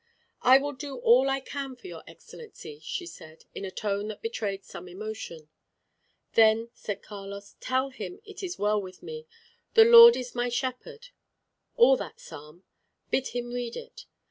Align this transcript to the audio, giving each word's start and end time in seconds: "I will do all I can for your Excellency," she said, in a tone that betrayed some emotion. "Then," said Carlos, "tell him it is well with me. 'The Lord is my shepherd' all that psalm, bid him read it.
"I 0.41 0.57
will 0.57 0.73
do 0.73 0.97
all 0.97 1.29
I 1.29 1.39
can 1.39 1.75
for 1.75 1.85
your 1.85 2.03
Excellency," 2.07 2.79
she 2.81 3.05
said, 3.05 3.45
in 3.53 3.63
a 3.65 3.69
tone 3.69 4.07
that 4.07 4.23
betrayed 4.23 4.65
some 4.65 4.87
emotion. 4.89 5.47
"Then," 6.33 6.71
said 6.73 7.03
Carlos, 7.03 7.55
"tell 7.59 7.89
him 7.91 8.19
it 8.25 8.41
is 8.41 8.57
well 8.57 8.81
with 8.81 9.03
me. 9.03 9.27
'The 9.75 9.85
Lord 9.85 10.15
is 10.17 10.33
my 10.33 10.49
shepherd' 10.49 11.09
all 11.75 11.97
that 11.97 12.19
psalm, 12.19 12.63
bid 13.11 13.27
him 13.27 13.51
read 13.53 13.75
it. 13.75 14.07